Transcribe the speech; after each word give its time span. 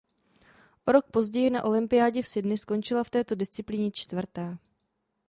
O 0.85 0.91
rok 0.91 1.05
později 1.11 1.49
na 1.49 1.63
olympiádě 1.63 2.21
v 2.21 2.27
Sydney 2.27 2.57
skončila 2.57 3.03
v 3.03 3.09
této 3.09 3.35
disciplíně 3.35 3.91
čtvrtá. 3.91 4.57